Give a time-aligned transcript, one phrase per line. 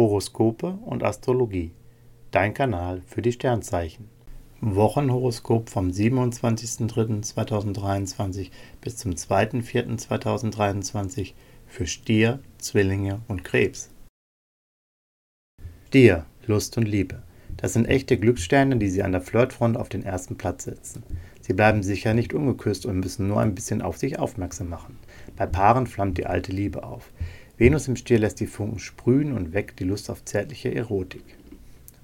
[0.00, 1.72] Horoskope und Astrologie.
[2.30, 4.08] Dein Kanal für die Sternzeichen.
[4.62, 8.48] Wochenhoroskop vom 27.03.2023
[8.80, 11.34] bis zum 2.04.2023
[11.66, 13.90] für Stier, Zwillinge und Krebs.
[15.88, 17.22] Stier, Lust und Liebe.
[17.58, 21.02] Das sind echte Glückssterne, die Sie an der Flirtfront auf den ersten Platz setzen.
[21.42, 24.96] Sie bleiben sicher nicht ungeküsst und müssen nur ein bisschen auf sich aufmerksam machen.
[25.36, 27.12] Bei Paaren flammt die alte Liebe auf.
[27.60, 31.36] Venus im Stier lässt die Funken sprühen und weckt die Lust auf zärtliche Erotik.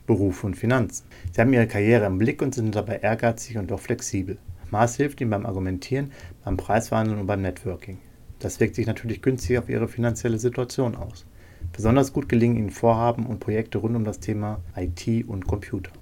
[0.07, 1.07] Beruf und Finanzen.
[1.33, 4.37] Sie haben ihre Karriere im Blick und sind dabei ehrgeizig und doch flexibel.
[4.71, 6.13] Mars hilft ihnen beim Argumentieren,
[6.45, 7.97] beim Preisverhandeln und beim Networking.
[8.39, 11.25] Das wirkt sich natürlich günstig auf ihre finanzielle Situation aus.
[11.73, 15.93] Besonders gut gelingen ihnen Vorhaben und Projekte rund um das Thema IT und Computer.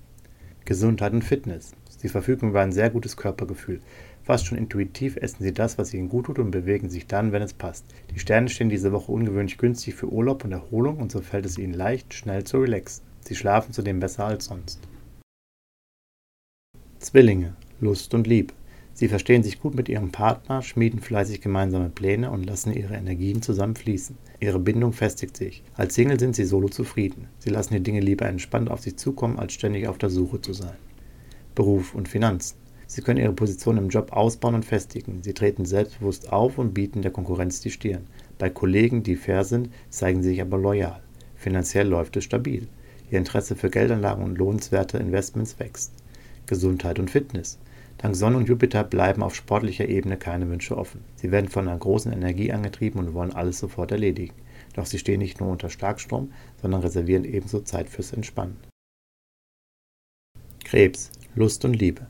[0.65, 1.77] Gesundheit und Fitness.
[1.97, 3.81] Sie verfügen über ein sehr gutes Körpergefühl.
[4.25, 7.43] Fast schon intuitiv essen sie das, was ihnen gut tut und bewegen sich dann, wenn
[7.43, 7.85] es passt.
[8.15, 11.59] Die Sterne stehen diese Woche ungewöhnlich günstig für Urlaub und Erholung und so fällt es
[11.59, 13.05] ihnen leicht, schnell zu relaxen.
[13.21, 14.81] Sie schlafen zudem besser als sonst.
[17.01, 18.55] Zwillinge, Lust und Liebe.
[18.95, 23.43] Sie verstehen sich gut mit ihrem Partner, schmieden fleißig gemeinsame Pläne und lassen ihre Energien
[23.43, 24.17] zusammen fließen.
[24.41, 25.63] Ihre Bindung festigt sich.
[25.75, 27.29] Als Single sind sie solo zufrieden.
[27.41, 30.55] Sie lassen die Dinge lieber entspannt auf sich zukommen, als ständig auf der Suche zu
[30.55, 30.77] sein.
[31.55, 32.64] Beruf und Finanzen.
[32.87, 35.23] Sie können ihre Position im Job ausbauen und festigen.
[35.23, 38.07] Sie treten selbstbewusst auf und bieten der Konkurrenz die Stirn.
[38.39, 41.01] Bei Kollegen, die fair sind, zeigen sie sich aber loyal.
[41.37, 42.69] Finanziell läuft es stabil.
[43.11, 45.93] Ihr Interesse für Geldanlagen und lohnenswerte Investments wächst.
[46.47, 47.59] Gesundheit und Fitness.
[47.99, 51.01] Dank Sonne und Jupiter bleiben auf sportlicher Ebene keine Wünsche offen.
[51.17, 54.35] Sie werden von einer großen Energie angetrieben und wollen alles sofort erledigen.
[54.75, 58.57] Doch sie stehen nicht nur unter Starkstrom, sondern reservieren ebenso Zeit fürs Entspannen.
[60.65, 62.07] Krebs, Lust und Liebe.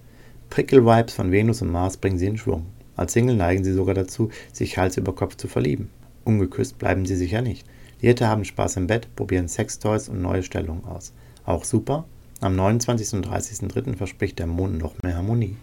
[0.55, 2.66] Prickel-Vibes von Venus und Mars bringen sie in Schwung.
[2.94, 5.91] Als Single neigen sie sogar dazu, sich Hals über Kopf zu verlieben.
[6.22, 7.66] Ungeküsst bleiben sie sicher nicht.
[8.00, 11.12] Lierte haben Spaß im Bett, probieren Sextoys und neue Stellungen aus.
[11.44, 12.05] Auch super,
[12.41, 13.14] am 29.
[13.14, 13.97] und 30.03.
[13.97, 15.56] verspricht der Mond noch mehr Harmonie.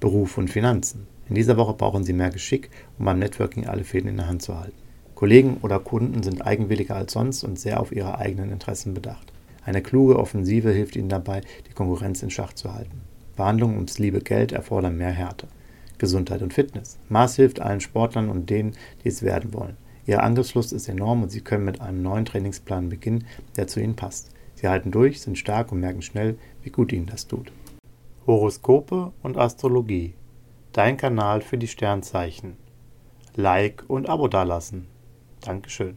[0.00, 1.06] Beruf und Finanzen.
[1.28, 4.40] In dieser Woche brauchen Sie mehr Geschick, um beim Networking alle Fäden in der Hand
[4.40, 4.78] zu halten.
[5.16, 9.34] Kollegen oder Kunden sind eigenwilliger als sonst und sehr auf ihre eigenen Interessen bedacht.
[9.66, 13.02] Eine kluge Offensive hilft Ihnen dabei, die Konkurrenz in Schach zu halten.
[13.38, 15.46] Verhandlungen ums liebe Geld erfordern mehr Härte.
[15.98, 16.98] Gesundheit und Fitness.
[17.08, 19.76] Mars hilft allen Sportlern und denen, die es werden wollen.
[20.06, 23.94] Ihre Angriffslust ist enorm und Sie können mit einem neuen Trainingsplan beginnen, der zu Ihnen
[23.94, 24.32] passt.
[24.56, 27.52] Sie halten durch, sind stark und merken schnell, wie gut Ihnen das tut.
[28.26, 30.14] Horoskope und Astrologie.
[30.72, 32.56] Dein Kanal für die Sternzeichen.
[33.36, 34.88] Like und Abo dalassen.
[35.42, 35.96] Dankeschön.